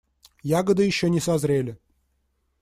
[0.57, 1.77] Ягоды еще не созрели.